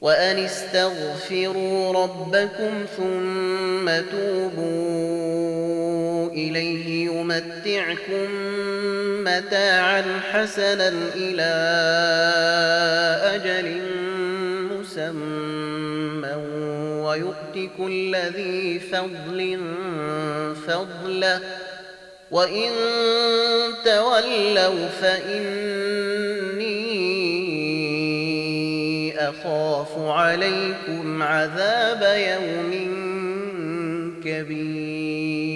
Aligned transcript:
وأن 0.00 0.38
استغفروا 0.38 1.92
ربكم 1.92 2.84
ثم 2.96 3.90
توبوا 4.10 5.25
إليه 6.36 7.06
يمتعكم 7.06 8.30
متاعا 9.24 10.04
حسنا 10.32 10.92
إلى 11.14 11.52
أجل 13.34 13.80
مسمى 14.72 16.34
ويؤت 17.04 17.70
كل 17.78 18.16
ذي 18.16 18.78
فضل 18.78 19.60
فضله. 20.66 21.40
وإن 22.30 22.72
تولوا 23.84 24.88
فإني 24.88 25.86
أخاف 29.28 29.98
عليكم 29.98 31.22
عذاب 31.22 32.02
يوم 32.18 32.72
كبير. 34.24 35.55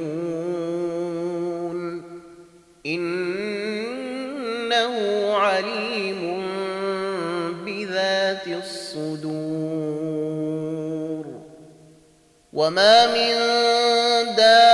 وما 12.53 13.07
من 13.07 13.35
دابة 14.35 14.71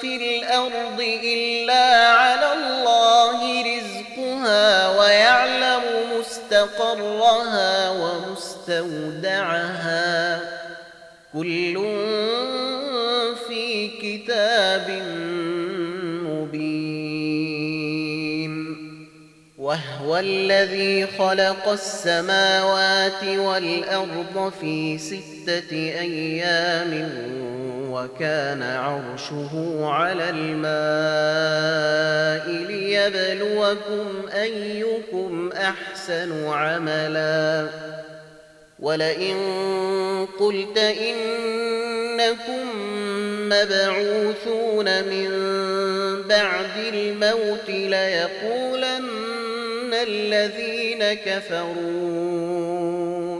في 0.00 0.16
الأرض 0.16 1.00
إلا 1.24 2.06
على 2.06 2.52
الله 2.52 3.62
رزقها 3.62 4.88
ويعلم 4.98 5.82
مستقرها 6.18 7.90
ومستودعها 7.90 9.32
وهو 20.12 20.20
الذي 20.20 21.06
خلق 21.06 21.68
السماوات 21.68 23.24
والأرض 23.24 24.52
في 24.60 24.98
ستة 24.98 25.72
أيام 25.72 27.08
وكان 27.90 28.62
عرشه 28.62 29.86
على 29.86 30.30
الماء 30.30 31.12
ليبلوكم 32.68 34.28
أيكم 34.34 35.52
أحسن 35.52 36.46
عملا. 36.46 37.68
ولئن 38.80 39.36
قلت 40.40 40.78
إنكم 40.78 42.66
مبعوثون 43.48 45.04
من 45.04 45.30
بعد 46.28 46.76
الموت 46.76 47.68
ليقولن 47.68 49.31
الذين 50.02 51.14
كفروا 51.14 51.72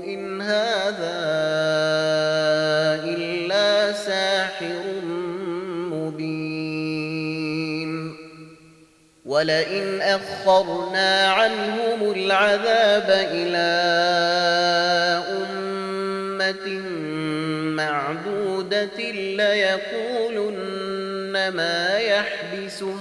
إن 0.05 0.41
هذا 0.41 1.23
إلا 3.05 3.93
ساحر 3.93 4.83
مبين 5.91 7.03
ولئن 9.27 10.01
أخرنا 10.01 11.29
عنهم 11.29 12.13
العذاب 12.13 13.11
إلى 13.11 13.73
أمة 15.31 16.69
معدودة 17.77 19.11
ليقولن 19.11 20.73
ما 21.49 21.99
يحبسه 21.99 23.01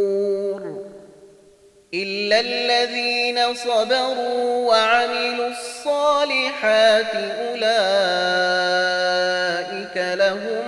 الذين 2.33 3.53
صبروا 3.53 4.69
وعملوا 4.69 5.47
الصالحات 5.47 7.15
أولئك 7.15 7.61
لهم 9.97 10.65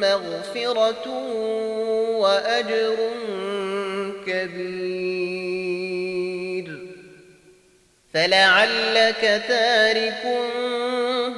مغفرة 0.00 1.08
وأجر 2.18 2.96
كبير. 4.26 5.52
فلعلك 8.14 9.42
تارك 9.48 10.22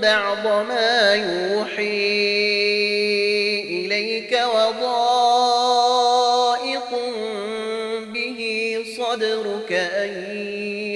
بعض 0.02 0.46
ما 0.46 1.14
يوحي 1.14 2.73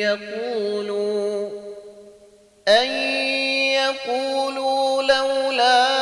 يقولوا 0.08 1.50
أن 2.68 2.90
يقولوا 3.80 5.02
لولا 5.02 5.97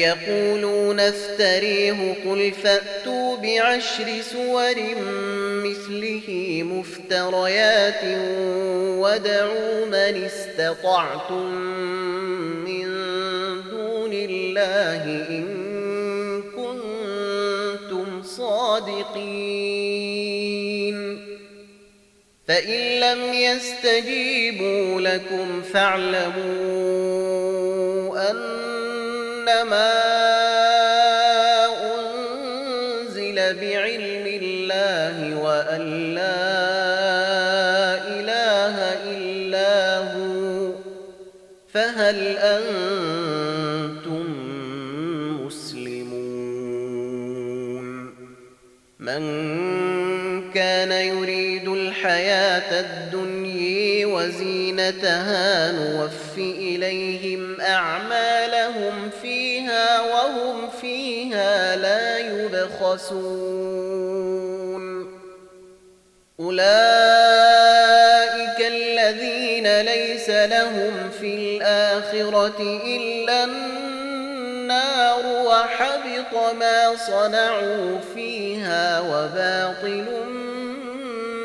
يقولون 0.00 1.00
افتريه 1.00 2.14
قل 2.24 2.52
فأتوا 2.62 3.36
بعشر 3.36 4.22
سور 4.32 4.74
مثله 5.64 6.62
مفتريات 6.64 8.04
ودعوا 8.98 9.86
من 9.86 10.24
استطعتم 10.24 11.54
من 12.64 12.86
دون 13.70 14.12
الله 14.12 15.04
إن 15.30 15.46
كنتم 16.56 18.22
صادقين. 18.22 19.88
فإن 22.48 23.00
لم 23.00 23.34
يستجيبوا 23.34 25.00
لكم 25.00 25.62
فاعلموا 25.62 27.08
أنما 29.62 29.90
أنزل 31.94 33.34
بعلم 33.34 34.26
الله 34.42 35.36
وأن 35.42 36.14
لا 36.14 36.44
إله 38.06 38.76
إلا 39.16 39.98
هو 39.98 40.72
فهل 41.72 42.36
أنتم 42.38 44.26
مسلمون؟ 45.46 46.68
من 48.98 49.22
كان 50.52 50.92
يريد 50.92 51.68
الحياة 51.68 52.80
الدنيا 52.80 54.06
وزينتها 54.06 55.72
نوف 55.72 56.38
إليهم 56.38 57.60
أعمالهم 57.60 58.47
فيها 60.80 61.76
لا 61.76 62.18
يبخسون. 62.18 63.78
أولئك 66.40 66.68
الذين 68.60 69.80
ليس 69.80 70.30
لهم 70.30 71.10
في 71.20 71.34
الآخرة 71.34 72.80
إلا 72.86 73.44
النار 73.44 75.22
وحبط 75.46 76.34
ما 76.54 76.96
صنعوا 76.96 77.98
فيها 78.14 79.00
وباطل 79.00 80.04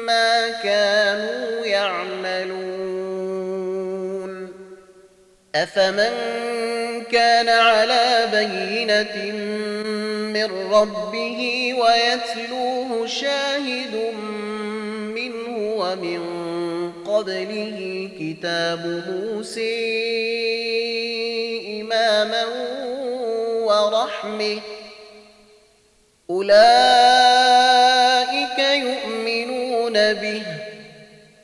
ما 0.07 0.49
كانوا 0.63 1.65
يعملون. 1.65 2.93
أفمن 5.55 6.13
كان 7.13 7.49
على 7.49 8.27
بينة 8.31 9.33
من 10.33 10.73
ربه 10.73 11.73
ويتلوه 11.73 13.07
شاهد 13.07 14.13
منه 15.15 15.57
ومن 15.57 16.23
قبله 17.07 18.09
كتاب 18.19 19.03
موسى 19.09 19.75
إماما 21.81 22.45
ورحمة. 23.65 24.59
أولئك 26.29 26.59
يؤمنون 28.59 30.13
به. 30.13 30.43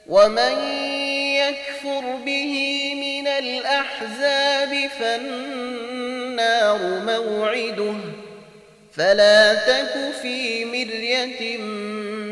ومن 0.08 0.79
الأحزاب 3.40 4.90
فالنار 5.00 6.80
موعده 7.06 7.96
فلا 8.92 9.54
تك 9.54 10.14
في 10.22 10.66
مرية 10.66 11.58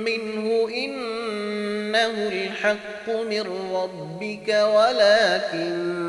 منه 0.05 0.69
إنه 0.75 2.29
الحق 2.29 3.09
من 3.09 3.41
ربك 3.73 4.47
ولكن 4.75 6.07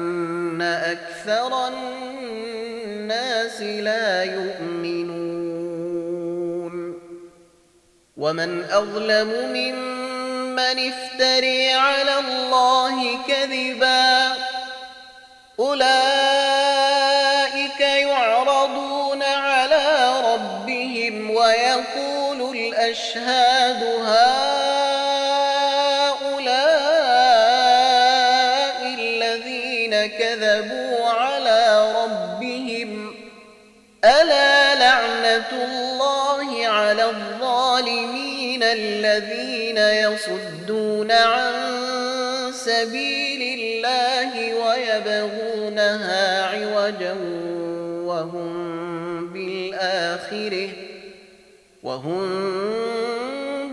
أكثر 0.63 1.69
الناس 1.69 3.63
لا 3.63 4.25
يؤمنون. 4.25 5.19
ومن 8.17 8.65
أظلم 8.65 9.29
ممن 9.53 10.59
افتري 10.59 11.73
على 11.73 12.19
الله 12.19 13.19
كذبا 13.29 14.33
أولئك 15.61 15.81
يعرضون 17.81 19.23
على 19.23 20.21
ربهم 20.35 21.31
ويقول 21.31 22.57
الأشهاد 22.57 23.83
هؤلاء 23.83 24.29
الذين 28.99 30.07
كذبوا 30.07 31.09
على 31.09 31.93
ربهم 32.05 33.15
ألا 34.05 34.75
لعنة 34.75 35.51
الله 35.53 36.67
على 36.69 37.05
الظالمين 37.05 38.63
الذين 38.63 39.79
يصدون 39.79 41.13
عن 41.13 41.79
سبيل 42.53 43.61
الله 43.61 44.55
ويبغونها 44.55 46.47
عوجا 46.47 47.15
وهم 48.05 48.69
بالآخرة 49.33 50.69
وهم 51.83 52.29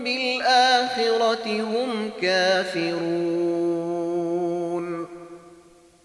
بالآخرة 0.04 1.46
هم 1.46 2.10
كافرون 2.22 3.46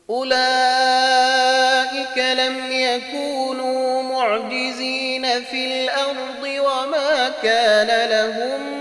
أولئك 0.09 2.17
لم 2.17 2.71
يكونوا 2.71 4.03
معجزين 4.03 5.43
في 5.43 5.83
الأرض 5.83 6.43
وما 6.43 7.31
كان 7.43 8.09
لهم 8.09 8.80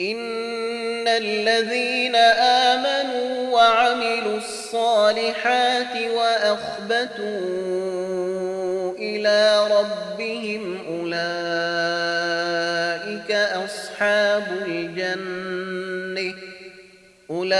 إن 0.00 1.08
الذين 1.08 2.16
آمنوا 2.16 3.50
وعملوا 3.50 4.36
الصالحات 4.36 5.96
وأخبتوا 6.14 7.26
إلى 8.98 9.66
ربهم 9.70 10.78
أولئك 10.88 11.16
أصحاب 13.64 14.44
الجنة 14.66 16.34
أولئك 17.30 17.56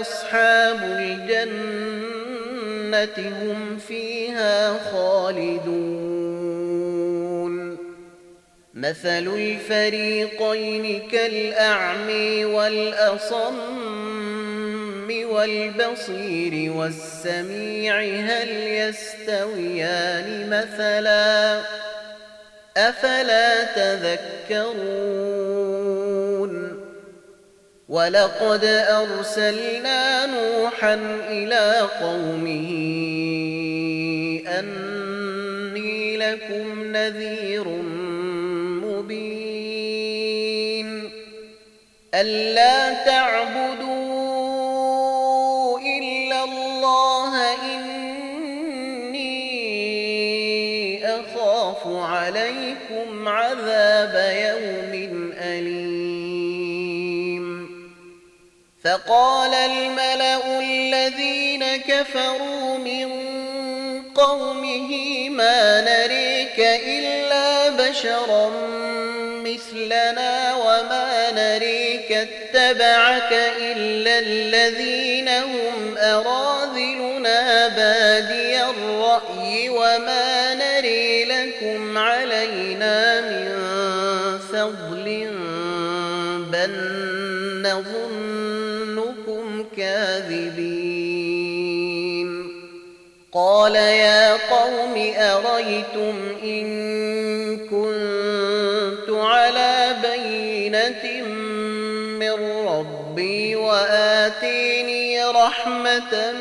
أصحاب 0.00 0.82
الجنة 0.82 2.16
هم 3.42 3.78
فيها 3.88 4.78
خالدون 4.92 5.85
مثل 8.76 9.34
الفريقين 9.34 11.08
كالأعمي 11.08 12.44
والأصم 12.44 13.56
والبصير 15.24 16.72
والسميع 16.72 18.00
هل 18.00 18.48
يستويان 18.50 20.50
مثلا؟ 20.50 21.62
أفلا 22.76 23.64
تذكرون؟ 23.64 24.86
ولقد 27.88 28.64
أرسلنا 28.88 30.26
نوحا 30.26 30.94
إلى 31.28 31.88
قومه 32.00 32.70
أني 34.58 36.16
لكم 36.16 36.96
نذير 36.96 37.85
ألا 42.20 43.04
تعبدوا 43.04 43.78
إلا 45.78 46.44
الله 46.44 47.54
إني 47.62 48.06
أخاف 51.06 51.86
عليكم 51.86 53.28
عذاب 53.28 54.14
يوم 54.48 54.92
أليم. 55.40 56.06
فقال 58.84 59.54
الملأ 59.54 60.60
الذين 60.60 61.76
كفروا 61.76 62.78
من 62.78 63.25
قومه 64.16 65.28
ما 65.28 65.80
نريك 65.80 66.58
إلا 66.86 67.68
بشرا 67.68 68.50
مثلنا 69.44 70.54
وما 70.54 71.30
نريك 71.30 72.12
اتبعك 72.12 73.32
إلا 73.60 74.18
الذين 74.18 75.28
هم 75.28 75.98
أراذلنا 75.98 77.68
بادي 77.68 78.62
الرأي 78.62 79.68
وما 79.68 80.54
نري 80.54 81.24
لكم 81.24 81.98
علينا 81.98 83.20
من 83.20 83.48
فضل 84.52 85.30
بل 86.52 86.72
نظنكم 87.62 88.15
قال 93.56 93.76
يا 93.76 94.32
قوم 94.32 95.12
أريتم 95.16 96.16
إن 96.42 96.66
كنت 97.56 99.10
على 99.10 99.96
بينة 100.02 101.22
من 102.20 102.32
ربي 102.68 103.56
وآتيني 103.56 105.24
رحمة 105.24 106.32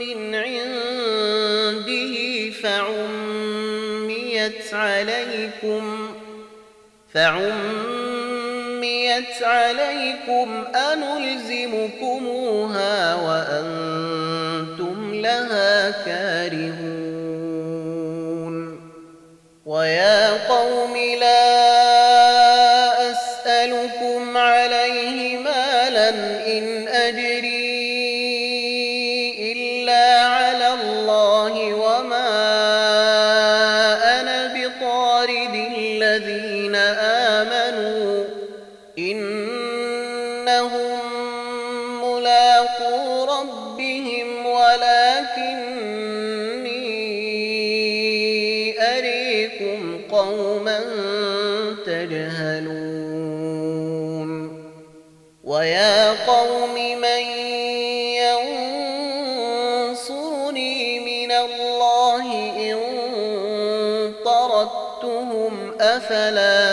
من 0.00 0.34
عنده 0.34 2.14
فعميت 2.62 3.54
عليكم 4.74 6.14
فعميت 7.14 8.52
عليكم 9.42 10.64
أنلزمكموها 10.74 12.14
وأنتم 13.14 14.31
لها 15.22 15.90
كارهون. 15.90 17.12
ويا 19.66 20.48
قوم 20.48 20.96
لا 21.20 21.61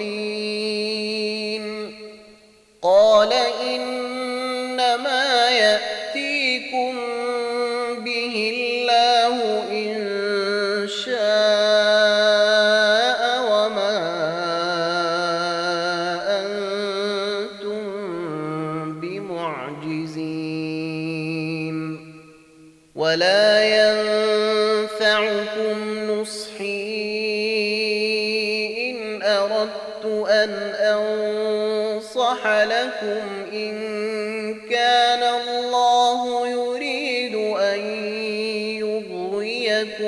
الصادقين 0.00 0.39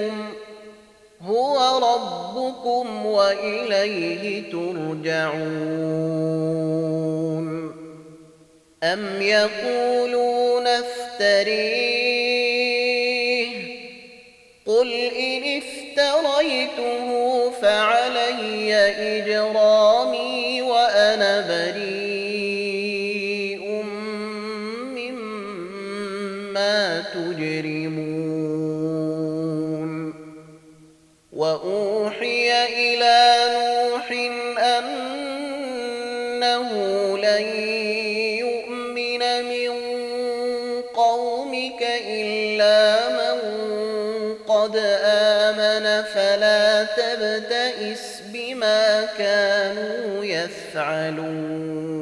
يغويكم 0.03 0.33
هو 1.21 1.57
ربكم 1.77 3.05
وإليه 3.05 4.51
ترجعون. 4.51 5.83
أم 8.83 9.21
يقولون 9.21 10.67
افتريه؟ 10.67 12.03
قل 14.65 14.93
إن 14.93 15.61
افتريته 15.61 17.51
فعلي 17.61 18.75
إجرامي 18.75 20.02
كانوا 49.17 50.25
يفعلون. 50.25 51.93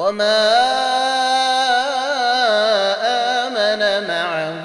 وما 0.00 0.40
آمن 3.44 3.82
معه 4.08 4.64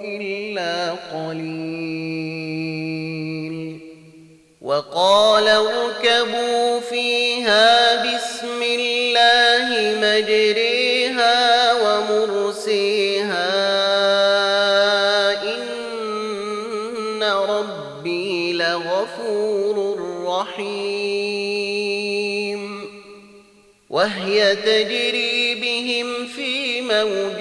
إلا 0.00 0.96
قليل 1.14 1.48
وقال 4.62 5.48
اركبوا 5.48 6.80
فيها 6.80 7.94
بسم 8.04 8.62
الله 8.62 9.68
مجريها 10.00 10.67
تجري 24.38 25.54
بهم 25.54 26.26
في 26.26 26.80
موج 26.80 27.40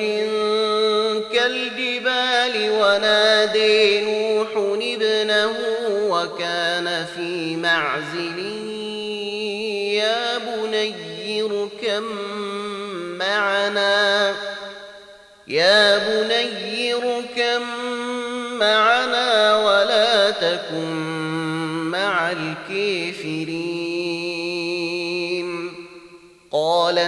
كالجبال 1.34 2.70
ونادي 2.72 4.02
نوح 4.02 4.48
ابنه 4.58 5.54
وكان 6.10 7.06
في 7.16 7.56
معزل. 7.56 8.40
يا 9.94 10.38
بني 10.38 11.42
اركم 11.42 12.04
معنا. 13.18 14.36
يا 15.48 15.98
بني 15.98 16.94
اركم 16.94 17.62
معنا 18.60 19.58
ولا 19.66 20.32
تكن 20.32 20.94
مع 21.92 22.32
الكافرين. 22.32 23.47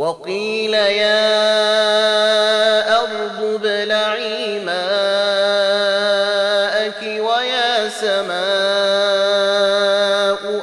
وقيل 0.00 0.74
يا 0.74 1.20
أرض 3.00 3.44
ابلعي 3.44 4.60
ماءك 4.64 4.80
ويا 7.02 7.88
سماء 7.88 8.40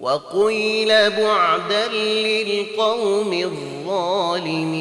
وقيل 0.01 1.11
بعدا 1.11 1.89
للقوم 1.89 3.33
الظالمين. 3.33 4.81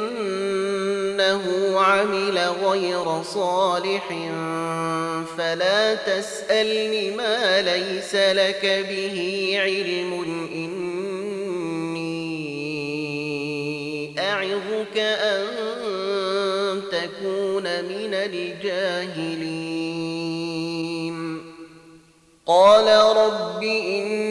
عمل 1.81 2.37
غير 2.37 3.23
صالح 3.23 4.07
فلا 5.37 5.95
تسألني 5.95 7.11
ما 7.11 7.61
ليس 7.61 8.15
لك 8.15 8.85
به 8.89 9.51
علم. 9.61 10.23
إني 10.53 10.91
أعظك 14.19 14.97
أن 14.97 15.45
تكون 16.91 17.63
من 17.63 18.13
الجاهلين. 18.13 19.91
قال 22.45 22.87
رب 23.17 23.63
إني 23.63 24.30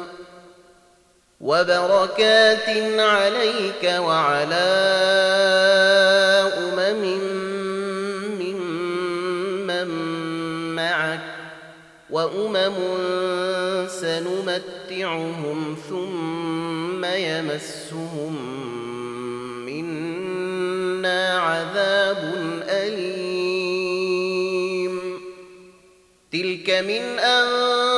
وبركات 1.41 2.69
عليك 2.99 3.83
وعلى 3.83 4.71
أمم 6.57 7.03
ممن 8.39 9.87
معك 10.75 11.19
وأمم 12.09 12.75
سنمتعهم 13.87 15.77
ثم 15.89 17.05
يمسهم 17.05 18.35
منا 19.65 21.39
عذاب 21.39 22.33
أليم. 22.69 24.21
تلك 26.31 26.69
من 26.69 27.19
أنباء 27.19 27.90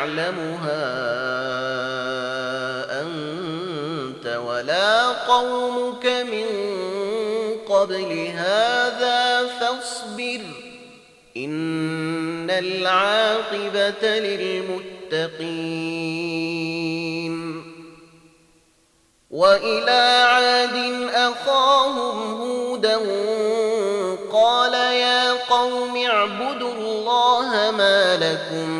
تعلمها 0.00 0.80
أنت 3.02 4.26
ولا 4.26 5.08
قومك 5.08 6.06
من 6.06 6.46
قبل 7.68 8.32
هذا 8.36 9.46
فاصبر 9.46 10.40
إن 11.36 12.50
العاقبة 12.50 14.18
للمتقين 15.10 15.40
وإلى 19.30 20.24
عاد 20.28 20.76
أخاهم 21.14 22.40
هودا 22.40 22.96
قال 24.32 24.74
يا 24.74 25.32
قوم 25.32 25.96
اعبدوا 25.96 26.72
الله 26.72 27.70
ما 27.70 28.16
لكم 28.16 28.79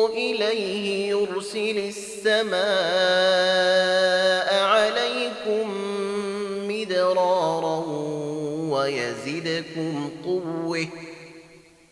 إليه 0.10 1.10
يرسل 1.10 1.78
السماء 1.88 2.64
عليكم 4.64 5.70
مدرارا 6.68 7.86
ويزدكم 8.70 10.10
قوة 10.26 10.88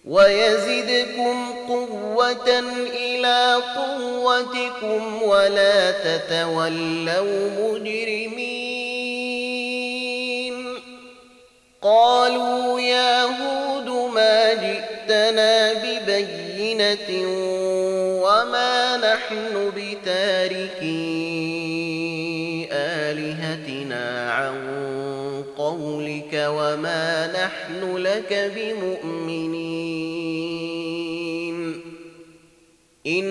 ويزدكم 0.05 1.53
قوة 1.67 2.59
إلى 2.93 3.55
قوتكم 3.75 5.23
ولا 5.23 5.91
تتولوا 5.91 7.49
مجرمين 7.59 8.60
قالوا 11.83 12.79
يا 12.79 13.23
هود 13.23 13.89
ما 14.13 14.53
جئتنا 14.53 15.73
ببينة 15.73 17.27
وما 18.23 18.97
نحن 18.97 19.71
بتاركي 19.75 20.91
آلهتنا 22.71 24.31
عن 24.31 24.57
قولك 25.57 26.33
وما 26.33 27.27
نحن 27.27 27.97
لك 27.97 28.51
بمؤمنين. 28.55 29.81
إن 33.07 33.25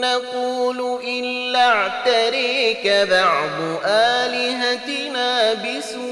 نقول 0.00 1.00
إلا 1.04 1.68
اعتريك 1.68 2.86
بعض 3.10 3.80
آلهتنا 3.84 5.52
بسوء 5.54 6.07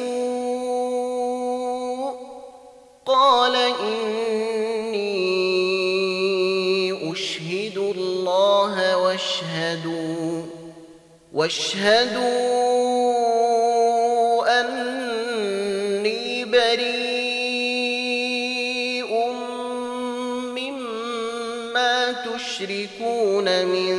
قال 3.27 3.57
إني 3.57 5.03
أشهد 7.13 7.77
الله 7.79 8.97
واشهدوا 8.97 10.43
واشهدوا 11.33 12.21
أني 14.61 16.45
بريء 16.45 17.13
مما 20.59 21.95
تشركون 22.13 23.47
من 23.67 23.95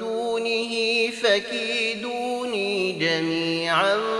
دونه 0.00 0.72
فكيدوني 1.10 2.92
جميعا. 2.92 4.11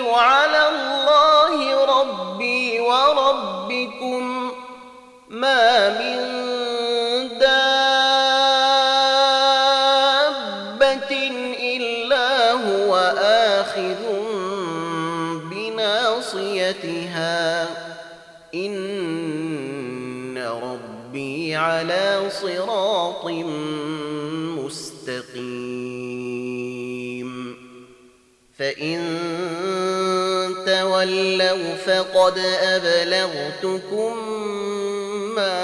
على 0.00 0.68
الله 0.68 1.84
ربي 2.00 2.80
وربكم 2.80 4.52
ما 5.28 5.88
من 5.88 6.27
تولوا 31.48 31.74
فقد 31.74 32.38
أبلغتكم 32.62 34.16
ما 35.34 35.58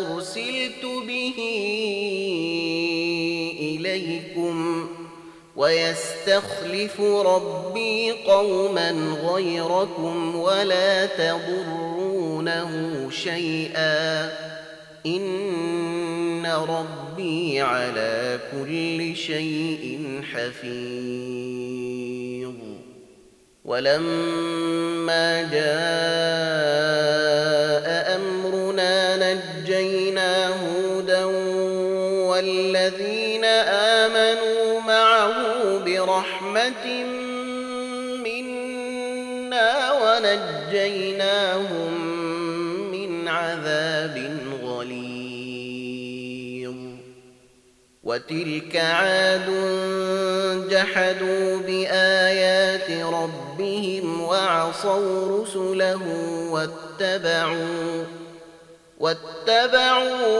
أرسلت 0.00 0.84
به 1.06 1.34
إليكم 3.60 4.88
ويستخلف 5.56 7.00
ربي 7.00 8.12
قوما 8.12 8.90
غيركم 9.22 10.36
ولا 10.36 11.06
تضرونه 11.06 12.70
شيئا 13.10 14.30
إن 15.06 16.46
ربي 16.46 17.60
على 17.60 18.40
كل 18.52 19.16
شيء 19.16 20.20
حفيظ 20.32 21.84
ولما 23.64 25.42
جاء 25.42 25.64
أمرنا 28.16 29.16
نجينا 29.16 30.48
هودا 30.48 31.24
والذين 32.28 33.44
آمنوا 33.44 34.80
معه 34.80 35.34
برحمة 35.78 37.04
منا 38.24 39.92
ونجيناهم 40.72 41.92
من 42.92 43.28
عذاب 43.28 44.16
غليظ. 44.62 44.94
وتلك 48.02 48.76
عاد 48.76 49.48
جحدوا 50.70 51.58
بآيات 51.58 52.90
ربهم 52.90 53.43
وعصوا 54.20 55.42
رسله 55.42 56.02
واتبعوا 56.50 58.04
واتبعوا 59.00 60.30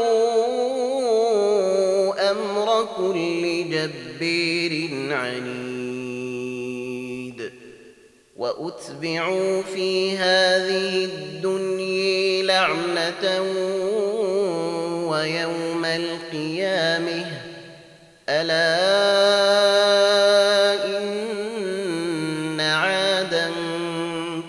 أمر 2.30 2.88
كل 2.96 3.42
جبير 3.70 4.72
عنيد. 5.14 5.54
وأتبعوا 8.36 9.62
في 9.62 10.18
هذه 10.18 11.04
الدنيا 11.04 12.42
لعنة 12.42 13.40
ويوم 15.10 15.84
القيامة. 15.84 17.26
ألا 18.28 19.24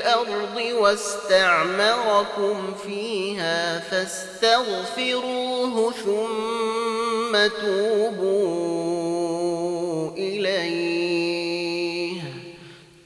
من 0.00 0.06
الأرض 0.06 0.56
واستعمركم 0.80 2.56
فيها 2.86 3.80
فاستغفروه 3.80 5.92
ثم 5.92 7.46
توبوا 7.60 8.90
إليه. 10.16 12.20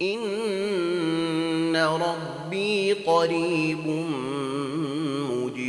إن 0.02 1.76
ربي 1.76 2.92
قريب 2.92 3.86
مجيب. 5.30 5.64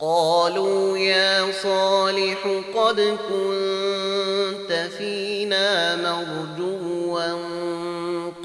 قالوا 0.00 0.98
يا 0.98 1.52
صالح 1.62 2.48
قد 2.76 3.00
كنت 3.00 4.88
فينا 4.98 5.96
مرجوا 5.96 7.34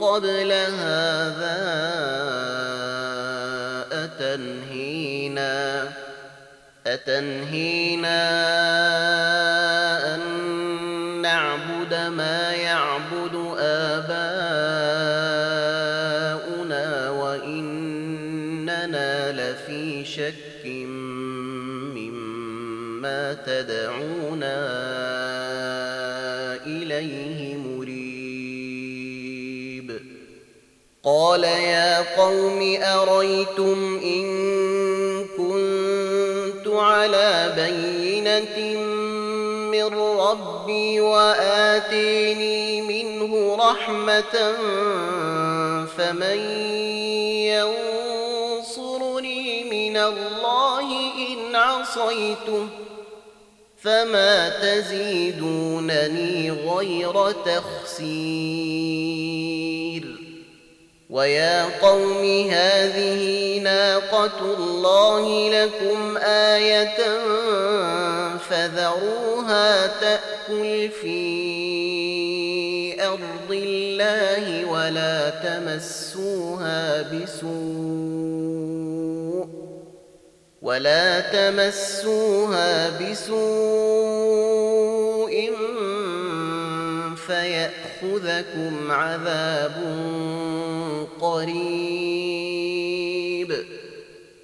قبل 0.09 0.51
هذا 0.51 1.59
أتنهينا 3.91 5.87
أتنهينا 6.87 8.21
أن 10.15 10.21
نعبد 11.21 11.93
ما 11.93 12.51
يعبد 12.51 13.35
آباؤنا 13.59 14.19
وإننا 17.09 18.31
لفي 19.31 20.05
شك 20.05 20.65
مما 21.95 23.33
تدعونا. 23.33 24.88
قال 31.09 31.43
يا 31.43 32.21
قوم 32.21 32.77
أريتم 32.81 33.99
إن 34.03 34.27
كنت 35.37 36.67
على 36.67 37.53
بينة 37.55 38.79
من 39.71 39.85
ربي 40.19 41.01
وآتيني 41.01 42.81
منه 42.81 43.55
رحمة 43.55 44.53
فمن 45.97 46.39
ينصرني 48.59 49.63
من 49.63 49.97
الله 49.97 50.81
إن 51.29 51.55
عصيته 51.55 52.67
فما 53.81 54.49
تزيدونني 54.49 56.51
غير 56.51 57.31
تخسير 57.31 58.58
ويا 61.09 61.79
قوم 61.81 62.49
هذه 62.51 63.57
ناقة 63.59 64.55
الله 64.57 65.49
لكم 65.49 66.17
آية 66.17 66.97
فذروها 68.49 69.87
تأكل 69.87 70.89
في 70.89 71.19
أرض 73.05 73.51
الله 73.51 74.65
ولا 74.65 75.29
تمسوها 75.29 77.01
بسوء 77.01 77.49
ولا 80.61 81.19
تمسوها 81.19 82.89
بسوء 82.89 83.89
فيأخذكم 87.99 88.91
عذاب 88.91 89.73
قريب. 91.21 91.69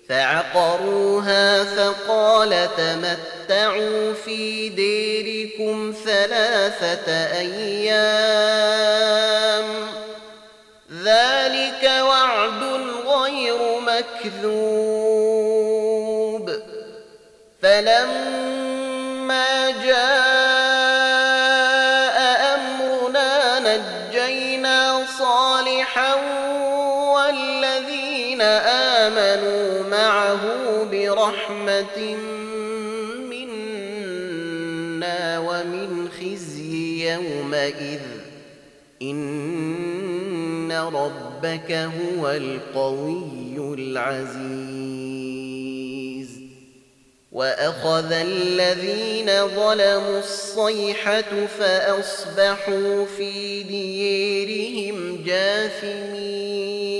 فعقروها 0.10 1.63
فقال 1.63 2.70
تمتعوا 2.78 4.13
في 4.13 4.70
ديركم 4.70 5.94
ثلاثة 6.06 7.12
أيام. 7.39 8.46
ذلك 11.04 11.84
وعد 11.84 12.63
غير 13.08 13.58
مكذوب. 13.80 14.86
فلما 17.62 18.25
برحمة 31.26 32.16
منا 33.30 35.40
ومن 35.40 36.10
خزي 36.10 37.14
يومئذ. 37.14 38.00
إن 39.02 40.72
ربك 40.72 41.72
هو 41.72 42.32
القوي 42.32 43.58
العزيز. 43.58 45.06
وأخذ 47.32 48.12
الذين 48.12 49.48
ظلموا 49.48 50.20
الصيحة 50.20 51.46
فأصبحوا 51.60 53.06
في 53.06 53.64
ديرهم 53.64 55.24
جاثمين. 55.26 56.95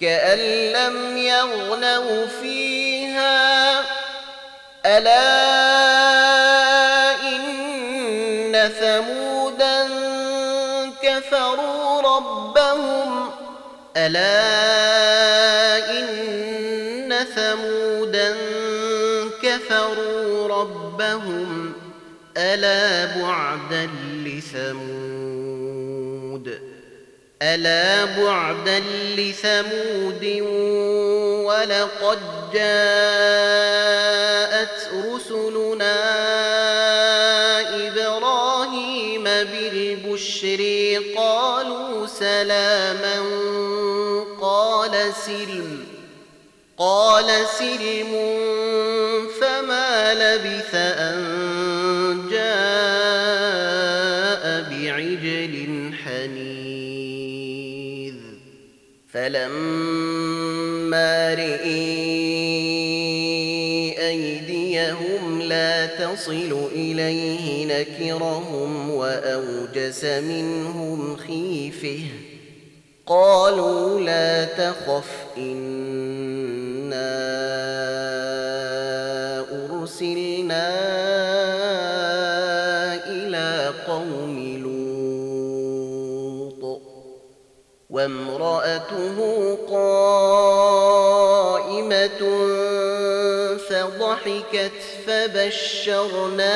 كأن 0.00 0.38
لم 0.72 1.16
يغنوا 1.16 2.26
فيها. 2.42 3.80
ألا 4.86 5.24
إن 7.22 8.56
كفروا 11.02 12.00
ربهم. 12.00 13.30
ألا 13.96 14.30
إن 15.90 17.26
ثمودا 17.36 18.36
كفروا 19.42 20.48
ربهم. 20.48 21.72
ألا 22.36 23.04
بعدا 23.22 23.90
لثمود 24.24 25.23
ألا 27.42 28.04
بعدا 28.04 28.82
لثمود 29.16 30.24
ولقد 31.44 32.18
جاءت 32.52 33.84
رسلنا 34.94 35.94
إبراهيم 37.88 39.24
بالبشر 39.24 40.62
قالوا 41.16 42.06
سلاما 42.06 43.24
قال 44.40 45.12
سلم 45.26 45.86
قال 46.78 47.46
سلم 47.58 48.12
فما 49.40 50.14
لبث 50.14 50.74
أن 50.74 51.33
فلما 59.24 61.12
رئي 61.34 61.94
أيديهم 64.08 65.42
لا 65.42 65.86
تصل 65.86 66.68
إليه 66.72 67.66
نكرهم 67.66 68.90
وأوجس 68.90 70.04
منهم 70.04 71.16
خيفه. 71.16 72.00
قالوا 73.06 74.00
لا 74.00 74.44
تخف 74.44 75.10
إنا 75.38 76.94
وامرأته 88.04 89.18
قائمة 89.70 91.20
فضحكت 93.68 94.72
فبشرناها 95.06 96.54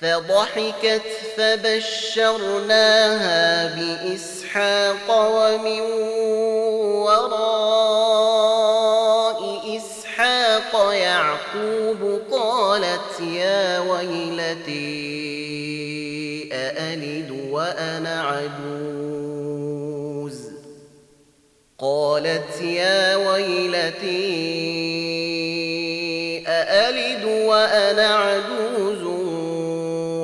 فضحكت 0.00 1.02
فبشرناها 1.36 2.56
بإسحاق 3.76 5.08
ومن 5.10 5.80
وراء 7.02 8.26
إسحاق 9.76 10.92
يعقوب 10.92 12.20
قالت 12.30 13.20
يا 13.20 13.78
ويلتي 13.78 15.26
أألد 16.52 17.30
وأنا 17.50 18.22
عجوز 18.22 18.65
قالت 22.36 22.62
يا 22.62 23.16
ويلتي 23.16 24.16
أألد 26.46 27.24
وأنا 27.24 28.06
عجوز 28.06 29.02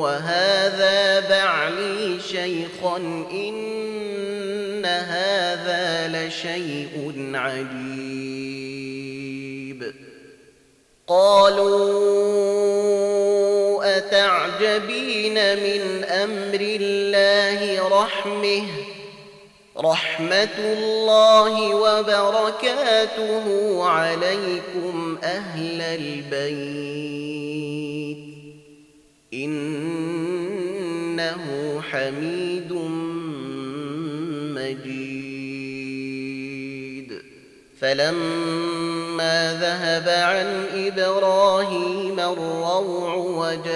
وهذا 0.03 1.21
بعلي 1.29 2.21
شيخا 2.21 2.97
إن 3.33 4.85
هذا 4.85 6.09
لشيء 6.09 7.15
عجيب. 7.35 8.83
قالوا 11.07 11.73
أتعجبين 13.97 15.35
من 15.35 16.05
أمر 16.05 16.61
الله 16.61 17.89
رحمه؟ 17.89 18.82
رحمة 19.79 20.59
الله 20.59 21.75
وبركاته 21.75 23.45
عليكم 23.85 25.19
أهل 25.25 25.83
البيت. 25.83 27.13
إنه 29.35 29.83
حميد 31.91 32.73
مجيد. 34.55 35.33
فلما 37.81 39.59
ذهب 39.61 40.09
عن 40.09 40.67
إبراهيم 40.75 42.21
الروع 42.21 43.15
وجاءته 43.15 43.73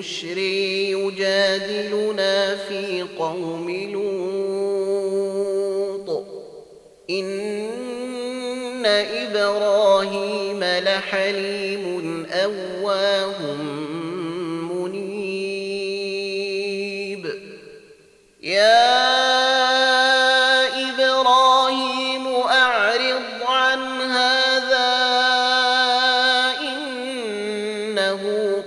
البشر 0.00 0.38
يجادلنا 0.96 2.56
في 2.56 3.06
قوم 3.18 3.70
لوط. 6.00 6.24
إن 7.10 8.86
إبراهيم 8.86 10.64
لحليم 10.64 12.26
أواه. 12.32 13.89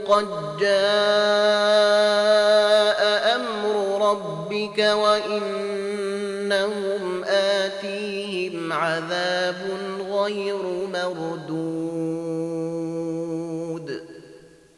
قد 0.08 0.28
جاء 0.60 0.74
أمر 3.36 3.76
ربك 4.10 4.80
وإنهم 4.80 6.24
آتيهم 7.24 8.74
عذاب 8.74 9.62
غير 10.12 10.64
مردود. 10.94 11.64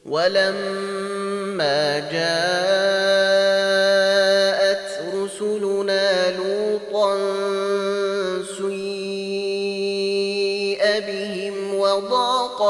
ولما 0.05 1.99
جاءت 1.99 3.34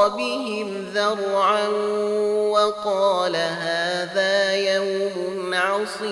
بهم 0.08 0.86
ذرعا 0.94 1.68
وقال 2.50 3.36
هذا 3.36 4.54
يوم 4.56 5.54
عصيب. 5.54 6.06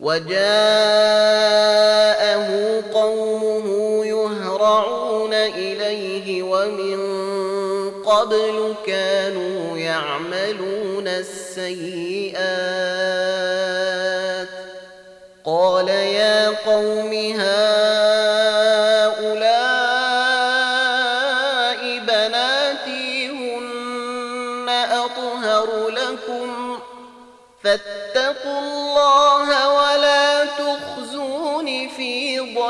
وجاءه 0.00 0.44
قومه 2.94 3.66
يهرعون 4.06 5.34
إليه 5.34 6.42
ومن 6.42 7.00
قبل 8.02 8.74
كانوا 8.86 9.78
يعملون 9.78 11.08
السيئات. 11.08 12.44
قال 15.44 15.88
يا 15.88 16.48
قوم 16.48 17.12
هؤلاء 17.12 18.03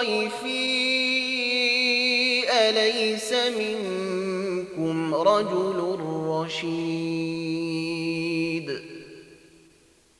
ضيفي 0.05 0.65
أليس 2.51 3.33
منكم 3.33 5.15
رجل 5.15 5.99
رشيد؟ 6.29 7.65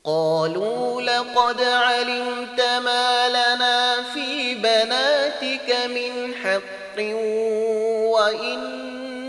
قالوا 0.03 1.01
لقد 1.01 1.61
علمت 1.61 2.61
ما 2.61 3.29
لنا 3.29 4.03
في 4.13 4.55
بناتك 4.55 5.75
من 5.87 6.33
حق 6.43 6.99
وإنك 8.15 9.23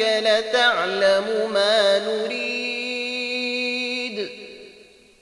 لتعلم 0.00 1.50
ما 1.54 1.98
نريد. 1.98 2.62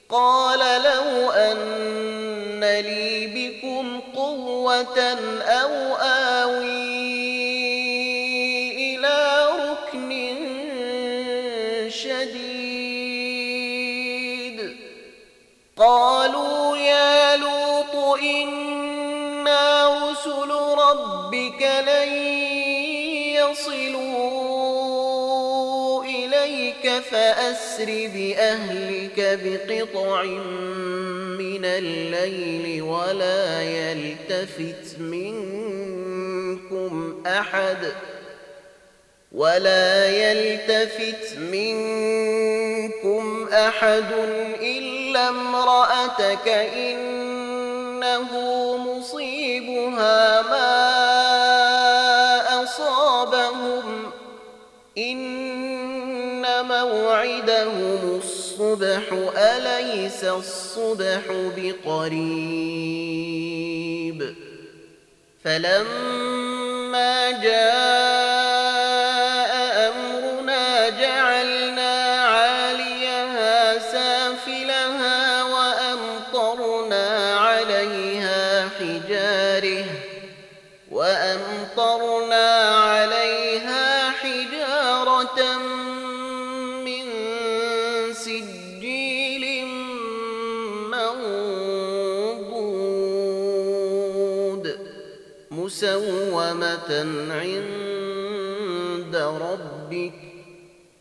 قال 0.09 0.59
لو 0.83 1.31
أن 1.31 2.61
لي 2.63 3.27
بكم 3.27 3.40
قوة 4.61 5.01
أو 5.41 5.95
آوي 5.95 6.81
إلى 8.93 9.47
ركن 9.57 10.11
شديد. 11.89 13.31
قالوا 15.77 16.77
يا 16.77 17.37
لوط 17.37 17.95
إنا 18.21 19.89
رسل 20.09 20.51
ربك 20.77 21.61
لن 21.87 22.13
يصلوا 23.41 24.43
إليك 26.03 26.85
فأسر 27.11 28.09
بأهلك 28.13 29.39
بقطع 29.43 30.21
من 31.61 31.65
الليل 31.65 32.81
ولا 32.81 33.61
يلتفت 33.61 34.99
منكم 34.99 36.83
أحد 37.27 37.77
ۖ 37.77 37.87
ولا 39.31 40.07
يلتفت 40.07 41.37
منكم 41.37 43.23
أحد 43.53 44.11
إلا 44.61 45.29
امرأتك 45.29 46.47
إنه 46.75 48.27
مصيبها 48.77 50.41
ما 50.41 50.81
أصابهم 52.63 54.11
إن 54.97 56.65
موعدهم 56.67 58.17
الصبح 58.71 59.31
أليس 59.37 60.23
الصبح 60.23 61.21
بقريب؟ 61.57 62.21
فلما 65.43 67.31
جاء 67.31 68.30
عند 97.31 99.15
ربك 99.15 100.13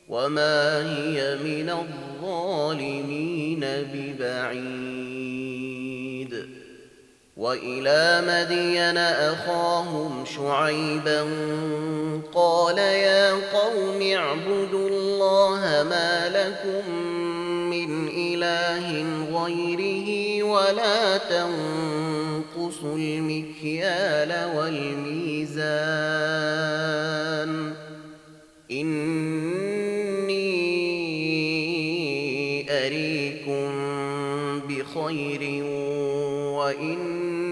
وما 0.09 0.79
هي 0.95 1.37
من 1.37 1.71
الظالمين 1.71 3.61
ببعيد. 3.95 5.11
وإلى 7.41 8.23
مدين 8.27 8.97
أخاهم 8.99 10.25
شعيبا 10.37 11.21
قال 12.35 12.79
يا 12.79 13.31
قوم 13.31 14.03
اعبدوا 14.03 14.89
الله 14.89 15.87
ما 15.91 16.29
لكم 16.29 16.91
من 17.71 18.09
إله 18.09 19.05
غيره 19.33 20.43
ولا 20.43 21.19
تنقصوا 22.71 22.97
المكيال 22.97 24.57
والميزان. 24.57 25.61
إني 28.71 29.11
أريكم 32.87 33.71
بخير 34.69 35.65
وإني 36.55 37.51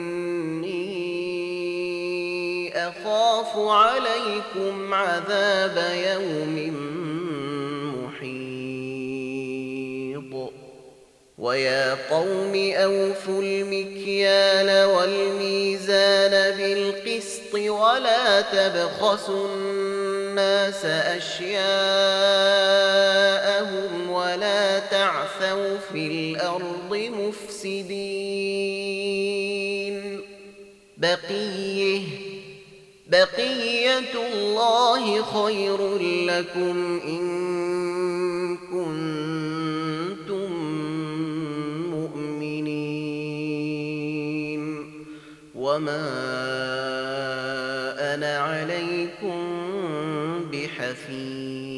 أخاف 2.88 3.56
عليكم 3.56 4.94
عذاب 4.94 5.76
يوم 6.14 6.57
ويا 11.48 11.96
قوم 12.10 12.72
أوفوا 12.74 13.42
المكيال 13.42 14.84
والميزان 14.84 16.56
بالقسط 16.56 17.54
ولا 17.54 18.40
تبخسوا 18.40 19.48
الناس 19.48 20.84
أشياءهم 20.84 21.70
ولا 24.10 24.78
تعثوا 24.78 25.78
في 25.92 26.06
الأرض 26.06 26.94
مفسدين. 26.94 27.88
بقية 30.96 32.02
بقية 33.06 34.12
الله 34.32 35.22
خير 35.22 35.98
لكم 36.26 37.00
إن 37.04 37.47
وما 45.78 46.10
أنا 48.14 48.38
عليكم 48.38 49.38
بحفيظ 50.52 51.68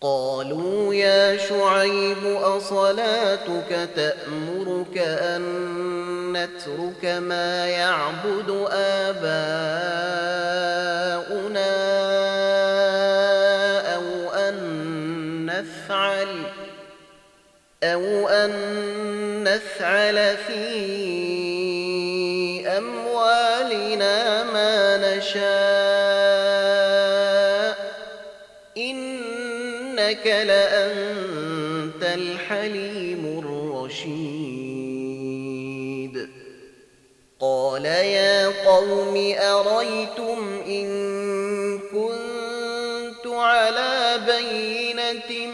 قالوا 0.00 0.94
يا 0.94 1.36
شعيب 1.36 2.26
أصلاتك 2.26 3.88
تأمرك 3.96 4.98
أن 4.98 5.42
نترك 6.32 7.04
ما 7.04 7.66
يعبد 7.68 8.66
آباؤنا 8.70 9.38
أو 13.94 14.32
أن 14.34 14.56
نفعل 15.46 16.28
أو 17.82 18.28
أن 18.28 18.50
نفعل 19.44 20.36
في 20.36 21.07
ما 25.28 25.48
نشاء 26.48 26.88
إنك 28.76 30.26
لأنت 30.26 32.02
الحليم 32.02 33.38
الرشيد. 33.38 34.48
قال 37.40 37.84
يا 37.84 38.46
قوم 38.66 39.34
أريتم 39.38 40.62
إن 40.66 40.88
كنت 41.78 43.26
على 43.26 44.18
بينة 44.26 45.46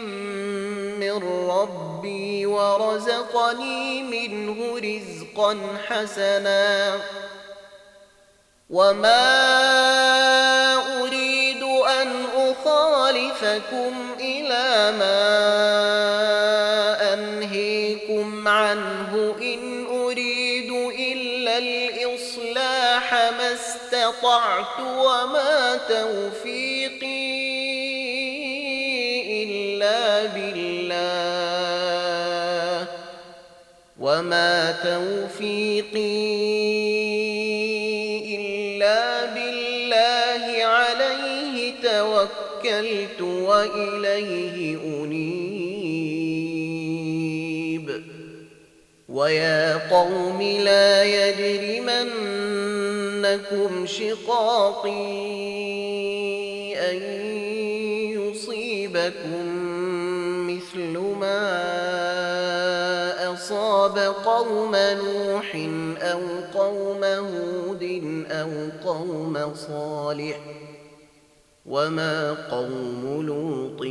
من 0.99 1.23
ربي 1.49 2.45
ورزقني 2.45 4.03
منه 4.03 4.79
رزقا 4.79 5.57
حسنا. 5.87 6.95
وما 8.69 9.25
أريد 11.01 11.63
أن 11.63 12.25
أخالفكم 12.35 14.15
إلى 14.19 14.91
ما 14.99 15.33
أنهيكم 17.13 18.47
عنه 18.47 19.35
إن 19.41 19.85
أريد 19.85 20.71
إلا 20.99 21.57
الإصلاح 21.57 23.13
ما 23.13 23.53
استطعت 23.53 24.79
وما 24.79 25.79
توفيقي 25.89 27.35
إلا 29.43 30.25
بالله 30.25 30.85
وما 33.99 34.71
توفيقي 34.83 36.35
توكلت 42.65 43.21
وإليه 43.21 44.77
أنيب. 44.83 45.45
ويا 49.09 49.89
قوم 49.89 50.41
لا 50.41 51.03
يجرمنكم 51.03 52.25
شقاقي 53.85 55.15
أن 56.91 57.01
يصيبكم 58.11 59.45
مثل 60.49 60.97
ما 60.97 61.65
أصاب 63.33 63.97
قوم 64.25 64.75
نوح 64.75 65.55
أو 66.01 66.21
قوم 66.53 67.03
هود 67.03 67.83
أو 68.31 68.49
قوم 68.85 69.55
صالح. 69.55 70.39
وما 71.65 72.47
قوم 72.51 73.25
لوط 73.25 73.81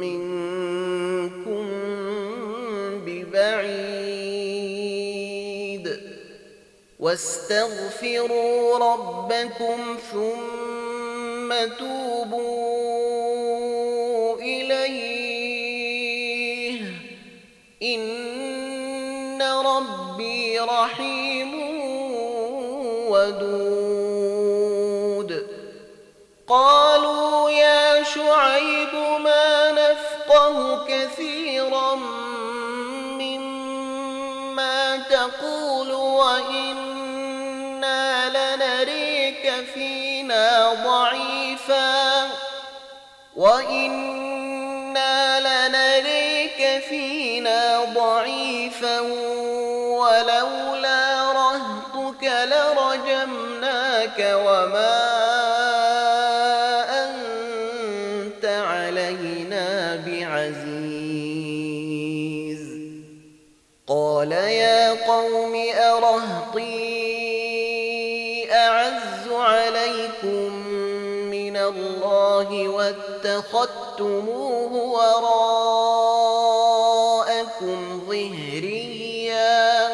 منكم 0.00 1.66
ببعيد 3.06 4.40
واستغفروا 6.98 8.78
ربكم 8.78 9.96
ثم 10.12 11.54
توبوا 11.78 12.80
إليه 14.40 15.60
إن 17.82 19.42
ربي 19.42 20.58
رحيم 20.60 21.54
ودود 23.10 23.69
قالوا 26.50 27.50
يا 27.50 28.02
شعيب 28.02 28.94
ما 28.94 29.72
نفقه 29.72 30.84
كثيرا 30.88 31.94
مما 33.20 34.96
تقول 34.96 35.92
وإنا 35.92 36.68
لنريك 38.28 39.52
فينا 39.74 40.72
ضعيفا 40.84 42.28
وإنا 43.36 45.40
لنريك 45.40 46.82
فينا 46.88 47.84
ضعيفا 47.94 49.00
واتخذتموه 73.36 74.72
وراءكم 76.32 78.00
ظهريا 78.08 79.88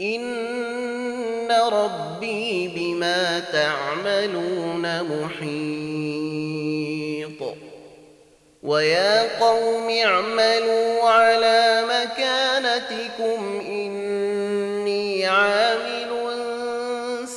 إن 0.00 1.52
ربي 1.52 2.68
بما 2.68 3.40
تعملون 3.52 5.02
محيط 5.02 5.58
ويا 8.62 9.40
قوم 9.40 9.90
اعملوا 9.90 11.02
على 11.02 11.84
مكانتكم 11.88 13.60
إني 13.66 15.26
عامل 15.26 16.08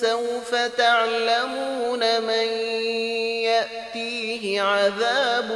سوف 0.02 0.56
تعلمون 0.78 2.22
من 2.22 2.71
عذاب 4.62 5.50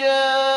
جاء 0.00 0.51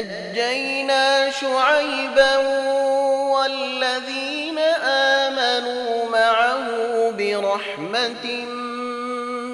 نجينا 0.00 1.30
شعيبا 1.30 2.36
والذين 3.32 4.58
آمنوا 4.84 6.10
معه 6.10 6.66
برحمة 7.10 8.44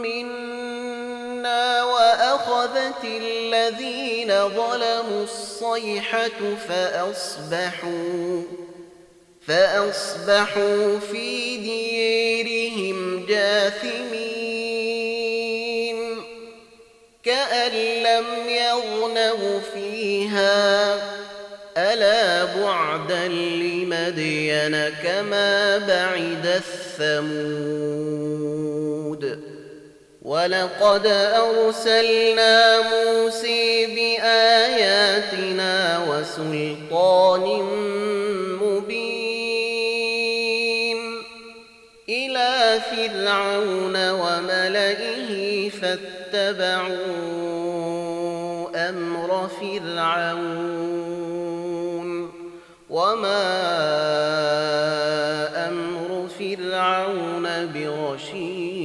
منا 0.02 1.84
وأخذت 1.84 3.04
الذين 3.04 4.48
ظلموا 4.48 5.24
الصيحة 5.24 6.40
فأصبحوا 6.68 8.42
فأصبحوا 9.46 10.98
في 10.98 11.56
ديرهم 11.56 13.26
جاثمين 13.26 14.31
كأن 17.24 17.72
لم 18.02 18.24
يغنوا 18.48 19.60
فيها. 19.74 20.94
ألا 21.76 22.44
بعدا 22.44 23.28
لمدين 23.28 24.88
كما 24.88 25.78
بعد 25.78 26.46
الثمود. 26.46 27.92
ولقد 30.22 31.06
أرسلنا 31.06 32.80
موسى 32.80 33.86
بآياتنا 33.86 35.72
وسلطان 36.08 37.44
فرعون 42.78 44.10
وملئه 44.10 45.70
فاتبعوا 45.70 46.92
أمر 48.88 49.48
فرعون 49.60 51.02
وما 52.90 53.42
أمر 55.68 56.28
فرعون 56.38 57.72
برشيد 57.74 58.82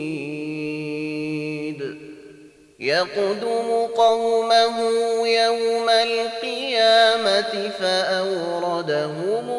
يقدم 2.80 3.88
قومه 3.96 4.78
يوم 5.28 5.90
القيامة 5.90 7.70
فأوردهم 7.80 9.50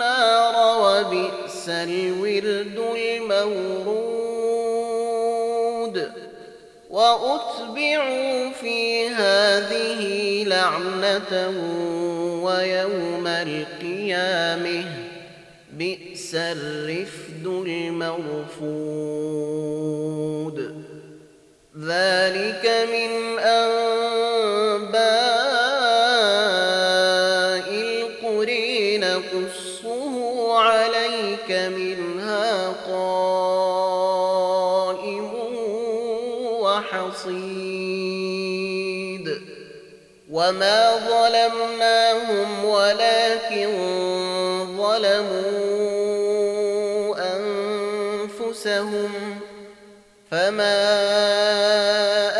النار 0.00 0.54
وبئس 1.60 1.68
الورد 1.68 2.78
المورود. 2.96 4.10
وأتبعوا 6.90 8.50
في 8.50 9.08
هذه 9.08 10.44
لعنة 10.44 11.48
ويوم 12.44 13.26
القيامة. 13.26 14.84
بئس 15.72 16.34
الرفد 16.34 17.46
المرفود. 17.46 18.70
ذلك 21.76 22.88
من 22.92 23.38
أنباء 23.38 25.29
وما 40.50 40.96
ظلمناهم 41.08 42.64
ولكن 42.64 43.70
ظلموا 44.76 45.46
أنفسهم 47.36 49.10
فما 50.30 50.80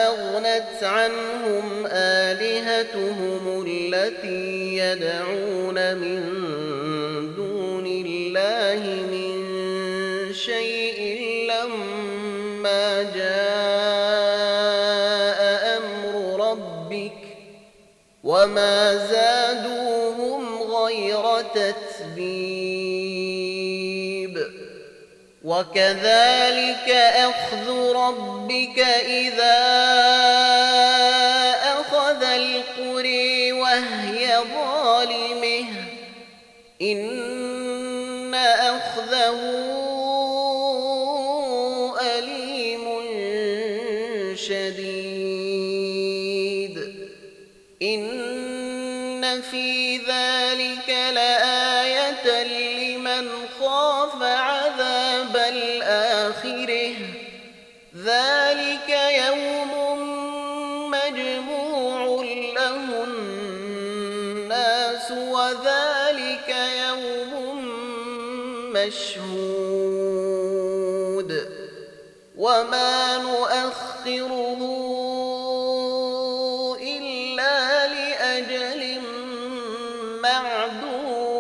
أغنت 0.07 0.83
عنهم 0.83 1.87
آلهتهم 1.93 3.65
التي 3.67 4.77
يدعون 4.77 5.95
من 5.95 6.40
وما 18.31 18.97
زادوهم 18.97 20.63
غير 20.63 21.41
تتبيب 21.55 22.71
وكذلك 25.45 26.91
أخذ 27.17 27.93
ربك 27.95 28.79
إذا 29.07 29.61
أخذ 31.81 32.23
القري 32.23 33.53
وهي 33.53 34.39
ظالمه 34.55 35.67
إن 36.83 38.35
أخذه 38.35 39.80
نؤخره 74.07 74.61
إلا 76.81 77.87
لأجل 77.87 79.01
معدود. 80.23 81.31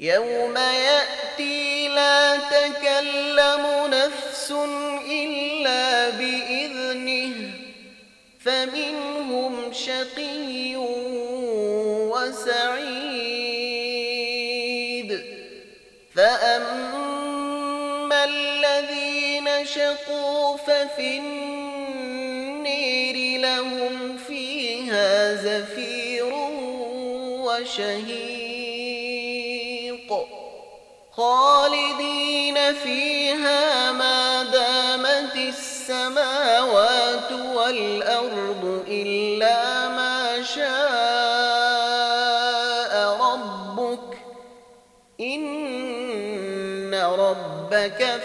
يوم 0.00 0.56
يأتي 0.56 1.88
لا 1.88 2.36
تكلم 2.36 3.66
نفس 3.90 4.52
ففي 20.98 21.18
النير 21.18 23.16
لهم 23.40 24.16
فيها 24.16 25.34
زفير 25.34 26.32
وشهيق 27.46 28.58
خالدين 31.12 32.74
فيها 32.74 33.92
ما 33.92 34.42
دامت 34.42 35.36
السماوات 35.36 37.32
والأرض 37.32 38.84
إلا 38.88 39.88
ما 39.88 40.42
شاء 40.42 40.68
ربك 43.20 44.18
إن 45.20 46.94
ربك 46.94 48.20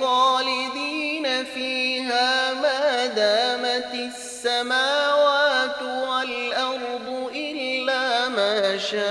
خالدين 0.00 1.44
فيها 1.44 2.54
ما 2.54 3.06
دامت 3.06 3.94
السماوات 3.94 5.82
والأرض 5.82 7.30
إلا 7.34 8.28
ما 8.28 8.78
شاء 8.78 9.04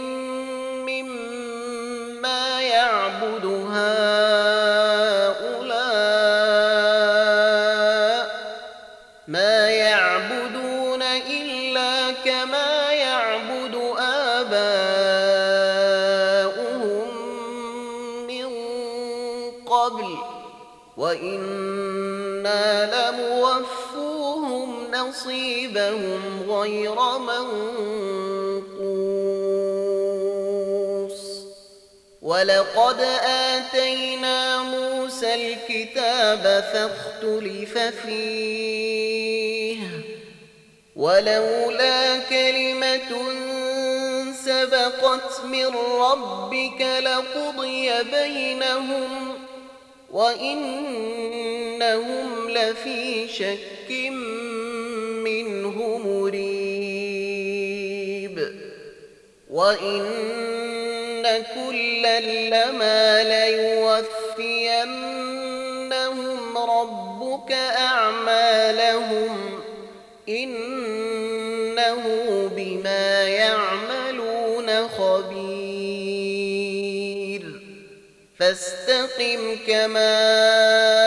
نصيبهم 25.88 26.50
غير 26.50 26.96
منقوص. 27.18 27.58
ولقد 32.22 33.00
آتينا 33.24 34.62
موسى 34.62 35.34
الكتاب 35.34 36.64
فاختلف 36.72 37.78
فيه. 37.78 39.78
ولولا 40.96 42.18
كلمة 42.18 43.18
سبقت 44.44 45.40
من 45.44 45.66
ربك 46.00 46.82
لقضي 47.02 48.02
بينهم 48.02 49.34
وإنهم 50.12 51.30
لفي 52.50 53.28
شك 53.28 53.90
منه 55.42 55.98
مريب. 55.98 56.48
وإن 59.50 60.04
كلا 61.54 62.20
لما 62.20 63.24
ليوفينهم 63.24 63.98
ربك 66.58 67.52
أعمالهم 67.52 69.60
إنه 70.28 72.02
بما 72.56 73.28
يعملون 73.28 74.88
خبير. 74.88 75.88
فاستقم 78.38 79.56
كما 79.66 80.97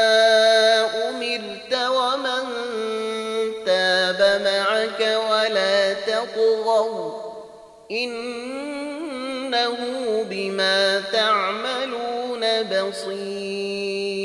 تعملون 11.11 12.63
بصير 12.63 14.21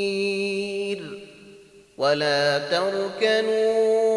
ولا 1.99 2.59
تركنوا 2.59 4.17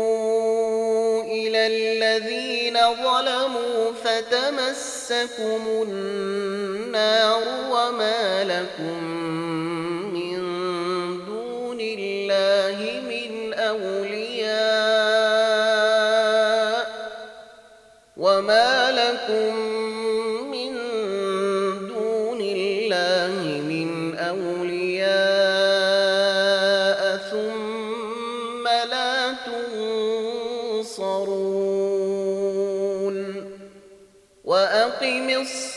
إلى 1.24 1.68
الذين 1.68 2.78
ظلموا 3.04 3.94
فتمسكم 4.04 5.62
النار 5.88 7.44
وما 7.72 8.44
لكم 8.44 9.19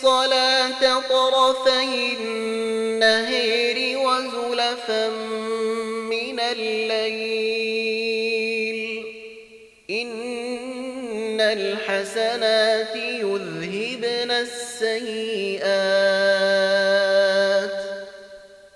الصلاة 0.03 0.83
طرفي 1.09 2.17
النهر 2.19 3.77
وزلفا 4.07 5.09
من 6.11 6.41
الليل. 6.41 7.53
إن 9.91 11.41
الحسنات 11.41 12.97
يذهبن 12.97 14.31
السيئات. 14.31 15.63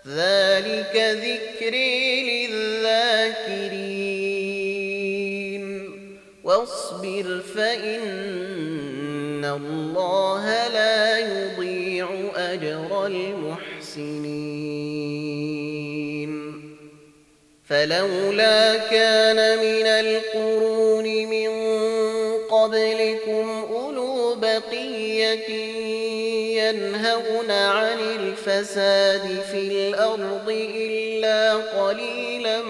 ذلك 0.06 0.94
ذكري 0.96 2.06
الشاكرين 3.26 4.06
واصبر 6.44 7.40
فإن 7.54 8.75
الله 9.54 10.68
لا 10.68 11.18
يضيع 11.18 12.08
أجر 12.36 13.06
المحسنين. 13.06 14.76
فلولا 17.68 18.76
كان 18.76 19.58
من 19.58 19.86
القرون 19.86 21.04
من 21.04 21.50
قبلكم 22.50 23.64
أولو 23.70 24.34
بقية 24.34 25.50
ينهون 26.58 27.50
عن 27.50 27.98
الفساد 27.98 29.40
في 29.50 29.58
الأرض 29.58 30.48
إلا 30.74 31.54
قليلا 31.54 32.62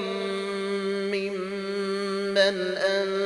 ممن 1.12 2.76
أنجينا 2.76 3.25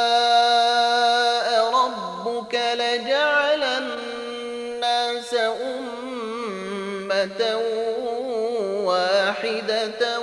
واحدة 9.51 10.19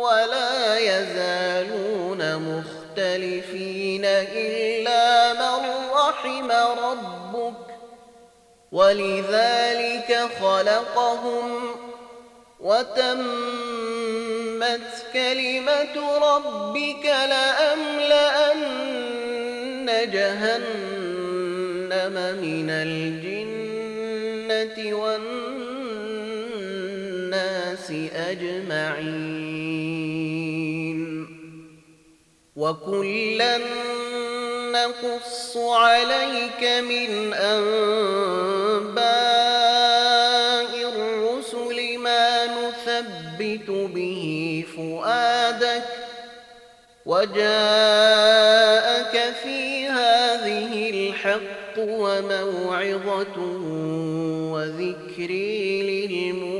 ولا 0.00 0.78
يزالون 0.78 2.36
مختلفين 2.36 4.04
إلا 4.34 5.32
من 5.32 5.58
رحم 5.94 6.50
ربك 6.84 7.54
ولذلك 8.72 10.28
خلقهم 10.42 11.76
وتمت 12.60 13.20
كلمة 15.12 16.18
ربك 16.18 17.04
لأملأن 17.04 18.60
جهنم 20.10 21.36
من 22.42 22.70
الجنة 22.70 23.42
والناس 27.92 28.12
أجمعين. 28.14 29.82
وكلا 32.56 33.58
نقص 34.72 35.56
عليك 35.56 36.62
من 36.62 37.32
أنباء 37.32 37.72
الرسل 40.88 41.98
ما 41.98 42.46
نثبت 42.46 43.70
به 43.70 44.64
فؤادك 44.76 45.84
وجاءك 47.06 47.74
في 49.42 49.86
هذه 49.86 50.90
الحق 50.90 51.78
وموعظة 51.78 53.38
وذكر 54.52 55.30
للمؤمنين. 55.30 56.51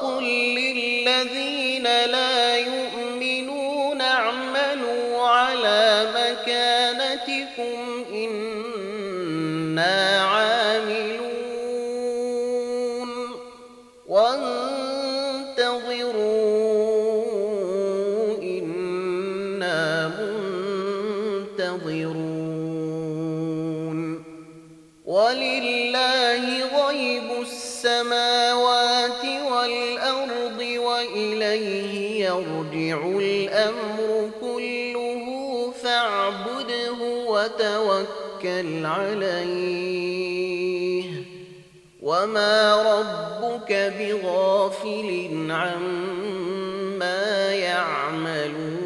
وقل 0.00 0.24
للذين 0.24 1.82
لا 1.82 2.56
يؤمنون 2.56 4.00
اعملوا 4.00 5.26
على 5.26 6.06
مكانتكم 6.16 7.89
وتوكل 37.40 38.86
عليه. 38.86 40.20
وما 42.02 42.82
ربك 42.82 43.72
بغافل 43.98 45.28
عما 45.50 47.54
يعملون. 47.54 48.79